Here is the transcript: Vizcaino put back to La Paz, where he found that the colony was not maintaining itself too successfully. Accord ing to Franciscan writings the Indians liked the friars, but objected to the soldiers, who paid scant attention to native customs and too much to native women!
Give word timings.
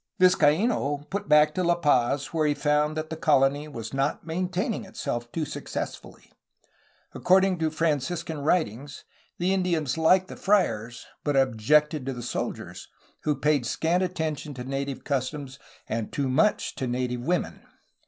Vizcaino 0.19 1.05
put 1.11 1.29
back 1.29 1.53
to 1.53 1.63
La 1.63 1.75
Paz, 1.75 2.33
where 2.33 2.47
he 2.47 2.55
found 2.55 2.97
that 2.97 3.11
the 3.11 3.15
colony 3.15 3.67
was 3.67 3.93
not 3.93 4.25
maintaining 4.25 4.83
itself 4.83 5.31
too 5.31 5.45
successfully. 5.45 6.31
Accord 7.13 7.45
ing 7.45 7.59
to 7.59 7.69
Franciscan 7.69 8.39
writings 8.39 9.03
the 9.37 9.53
Indians 9.53 9.99
liked 9.99 10.27
the 10.27 10.35
friars, 10.35 11.05
but 11.23 11.35
objected 11.37 12.07
to 12.07 12.13
the 12.13 12.23
soldiers, 12.23 12.87
who 13.25 13.35
paid 13.35 13.63
scant 13.67 14.01
attention 14.01 14.55
to 14.55 14.63
native 14.63 15.03
customs 15.03 15.59
and 15.87 16.11
too 16.11 16.27
much 16.27 16.73
to 16.77 16.87
native 16.87 17.21
women! 17.21 17.61